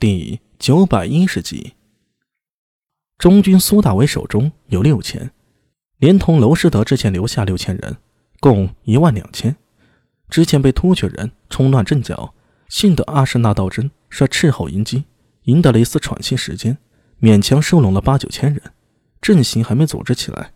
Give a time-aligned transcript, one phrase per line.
[0.00, 1.74] 第九百一十集，
[3.18, 5.32] 中军苏大伟手中有六千，
[5.96, 7.96] 连同娄师德之前留下六千人，
[8.38, 9.56] 共一万两千。
[10.30, 12.32] 之前被突厥人冲乱阵脚，
[12.68, 15.02] 幸得阿什纳道真率斥候迎击，
[15.46, 16.78] 赢得了一丝喘息时间，
[17.20, 18.62] 勉强收拢了八九千人。
[19.20, 20.52] 阵型还没组织起来，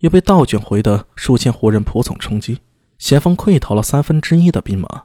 [0.00, 2.60] 又被倒卷回的数千胡人仆从冲击，
[2.98, 5.04] 前方溃逃了三分之一的兵马。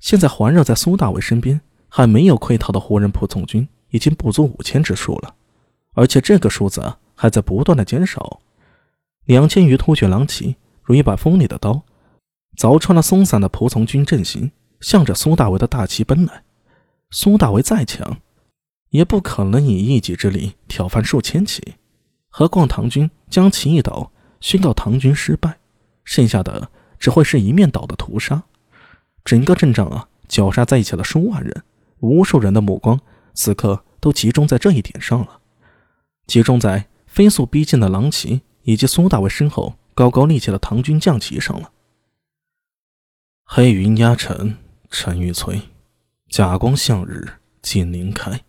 [0.00, 1.60] 现在环绕在苏大伟身边，
[1.90, 5.34] 还没有溃逃的胡人仆从军已经不足五千之数了，
[5.92, 8.40] 而且这个数字还在不断的减少。
[9.26, 11.82] 两千余突厥狼骑如一把锋利的刀，
[12.56, 16.44] 凿穿了松散的仆从军阵型，向着苏大为的大旗奔来。
[17.10, 18.18] 苏大为再强，
[18.90, 21.74] 也不可能以一己之力挑翻数千骑，
[22.28, 25.58] 何况唐军将其一倒，宣告唐军失败，
[26.04, 28.44] 剩下的只会是一面倒的屠杀。
[29.24, 31.64] 整个阵仗啊，绞杀在一起了数万人，
[32.00, 33.00] 无数人的目光
[33.34, 35.40] 此刻都集中在这一点上了，
[36.26, 41.70] 集中在飞速逼近的狼骑以及苏大伟身后高高立起的唐军将旗上了。
[43.44, 44.56] 黑云压城，
[44.90, 45.60] 城欲摧，
[46.28, 47.28] 甲光向日，
[47.62, 48.40] 金鳞开。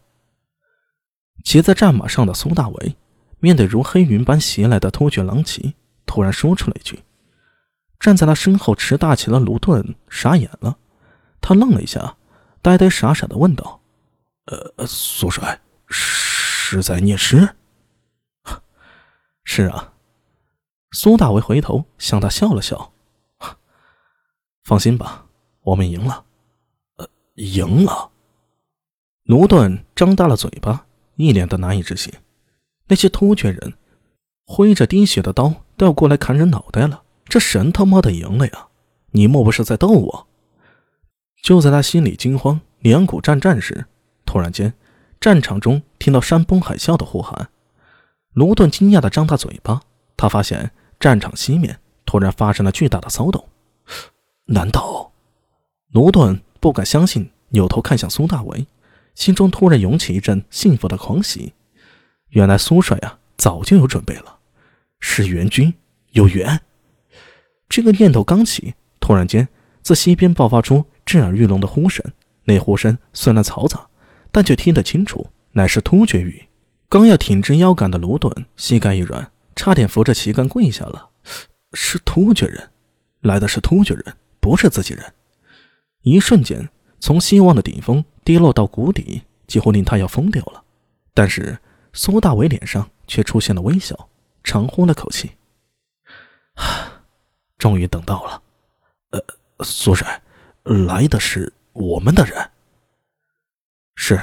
[1.44, 2.96] 骑在战马上的苏大伟，
[3.40, 5.74] 面对如黑云般袭来的突厥狼骑，
[6.06, 7.00] 突然说出了一句。
[8.00, 10.78] 站在他身后持大旗的卢顿傻眼了，
[11.42, 12.16] 他愣了一下，
[12.62, 13.82] 呆呆傻傻的问道
[14.46, 17.56] ：“呃，苏帅是在念诗
[19.44, 19.94] ？”“是啊。”
[20.94, 22.92] 苏大为回头向他笑了笑
[24.64, 25.26] ，“放心吧，
[25.62, 26.26] 我们赢了。
[26.98, 28.12] ”“呃，赢了。”
[29.24, 32.14] 卢顿张大了嘴巴，一脸的难以置信。
[32.88, 33.74] 那些突厥人
[34.46, 37.04] 挥着滴血的刀都要过来砍人脑袋了。
[37.24, 38.68] 这神他妈的赢了呀！
[39.12, 40.28] 你莫不是在逗我？
[41.42, 43.86] 就在他心里惊慌、两股战战时，
[44.26, 44.74] 突然间，
[45.20, 47.50] 战场中听到山崩海啸的呼喊。
[48.34, 49.82] 卢顿惊讶地张大嘴巴，
[50.16, 53.48] 他发现战场西面突然发生了巨大的骚动。
[54.46, 55.12] 难道？
[55.92, 58.68] 卢顿不敢相信，扭头看向苏大为，
[59.16, 61.54] 心中突然涌起一阵幸福的狂喜。
[62.30, 64.38] 原来苏帅啊，早就有准备了，
[65.00, 65.74] 是援军，
[66.12, 66.62] 有援。
[67.68, 69.48] 这个念头刚起，突然间，
[69.82, 72.02] 自西边爆发出震耳欲聋的呼声。
[72.46, 73.86] 那呼声虽然嘈杂，
[74.32, 76.48] 但却听得清楚，乃是突厥语。
[76.88, 81.10] 刚要挺直腰杆的卢顿膝盖一软，差点扶着旗杆跪下了。
[81.74, 82.70] 是突厥人，
[83.20, 85.14] 来的是突厥人，不是自己人。
[86.04, 86.70] 一瞬间，
[87.02, 90.64] 从希望的顶峰跌落到谷底，几乎令他要疯掉了。
[91.14, 91.58] 但是
[91.92, 94.08] 苏大伟脸上却出现了微笑，
[94.46, 95.32] 长呼了口气。
[97.60, 98.42] 终于等到了，
[99.12, 99.24] 呃，
[99.64, 100.22] 苏帅，
[100.64, 102.52] 来的是我们的人。
[103.96, 104.20] 是。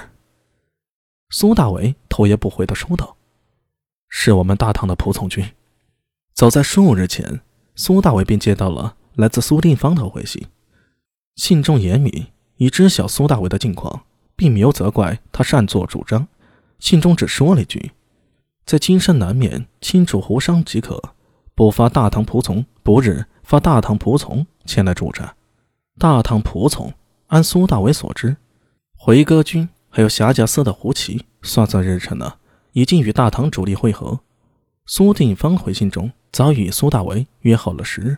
[1.31, 3.17] 苏大伟头也不回的说道
[4.09, 5.47] ：“是我们大唐的仆从军。”
[6.33, 7.41] 早在数日前，
[7.75, 10.47] 苏大伟便接到了来自苏定方的回信，
[11.37, 14.07] 信中严明，已知晓苏大伟的近况，
[14.37, 16.27] 并没有责怪他擅作主张。
[16.79, 17.93] 信中只说了一句
[18.65, 21.15] ：“在金山南面清楚胡商即可。”
[21.55, 25.35] 不发大唐仆从，不日发大唐仆从前来助战。
[25.99, 26.95] 大唐仆从，
[27.27, 28.37] 按苏大伟所知，
[28.97, 32.35] 回纥军还有霞甲司的胡骑，算算日程呢，
[32.73, 34.21] 已经与大唐主力会合。
[34.87, 38.17] 苏定方回信中早与苏大为约好了时日。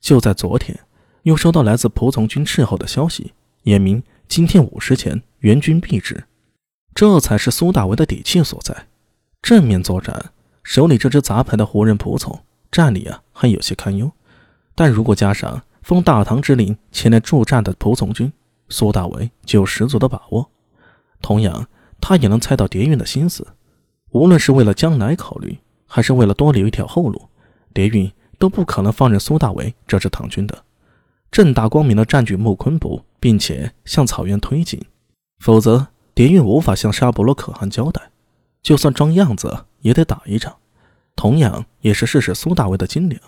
[0.00, 0.80] 就在昨天，
[1.24, 6.24] 又收到来自仆从军斥候的消息，言明今天午时前援军必至。
[6.94, 8.86] 这才是苏大为的底气所在。
[9.42, 10.32] 正面作战，
[10.62, 12.42] 手里这支杂牌的胡人仆从。
[12.72, 14.10] 战力啊，还有些堪忧，
[14.74, 18.32] 但如果加上封大唐之令前来助战的仆从军，
[18.68, 20.50] 苏大为就有十足的把握。
[21.20, 21.66] 同样，
[22.00, 23.46] 他也能猜到蝶韵的心思，
[24.10, 27.28] 无论是为了将来考虑，还是为了多留一条后路，
[27.72, 30.62] 蝶韵都不可能放任苏大为这支唐军的，
[31.30, 34.80] 正大光明的占据木昆部，并且向草原推进。
[35.40, 38.10] 否则，蝶韵无法向沙伯罗可汗交代，
[38.62, 40.56] 就算装样子，也得打一场。
[41.16, 43.20] 同样也是试试苏大伟的斤两，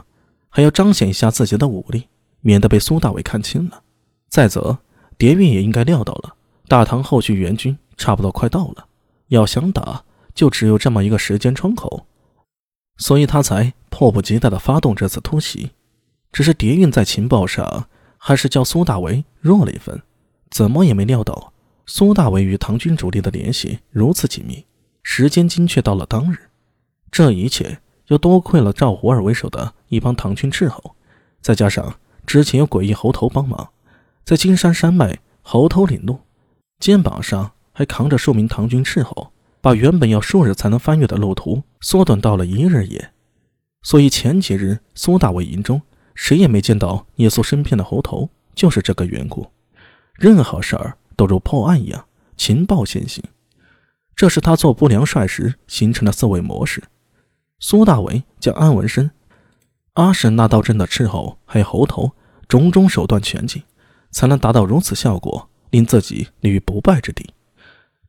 [0.49, 2.09] 还要彰显一下自己的武力，
[2.43, 3.83] 免得被苏大伟看清了。
[4.29, 4.79] 再则，
[5.17, 6.37] 蝶韵也应该料到了
[6.69, 8.87] 大唐后续援军差不多快到了，
[9.29, 10.05] 要想打，
[10.35, 12.07] 就只有这么一个时间窗口，
[12.99, 15.71] 所以他才迫不及待地发动这次突袭。
[16.31, 20.01] 只是蝶韵在情报上还是叫苏大为弱了一分，
[20.51, 21.53] 怎么也没料到
[21.85, 24.65] 苏大为与唐军主力的联系如此紧密，
[25.03, 26.39] 时间精确到了当日。
[27.11, 30.97] 这一切又多亏了赵胡儿为首的一帮唐军斥候，
[31.43, 33.71] 再加上之前有诡异猴头帮忙，
[34.25, 36.21] 在金山山脉猴头领路，
[36.79, 43.13] 肩膀上还扛着数名唐军斥候，把原本要数日才能翻越的路途缩短到了一日夜。
[43.83, 45.83] 所以前几日苏大伟营中
[46.15, 49.51] 谁也没见到聂苏身边的猴头，就是这个缘故。
[50.15, 52.05] 任何事儿都如破案一样，
[52.37, 53.23] 情报先行。
[54.15, 56.83] 这是他做不良帅时形成的思维模式。
[57.59, 59.11] 苏大伟将安文生、
[59.95, 62.13] 阿什那道镇的斥候还有猴头
[62.49, 63.63] 种种手段全尽，
[64.11, 67.35] 才能达到如此效果，令自己立于不败之地。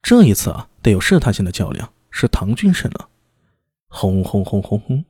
[0.01, 3.09] 这一次啊，得有试探性的较量，是唐军胜了。
[3.89, 5.03] 轰轰轰轰轰！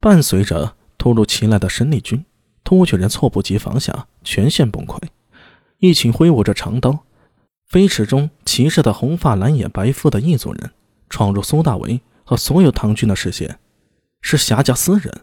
[0.00, 2.24] 伴随着突如其来的生力军，
[2.64, 4.98] 突厥人措不及防下全线崩溃。
[5.78, 7.04] 一群挥舞着长刀。
[7.66, 10.70] 飞驰中骑射的红发蓝眼白肤的异族人，
[11.08, 13.58] 闯入苏大为和所有唐军的视线，
[14.20, 15.22] 是霞家私人。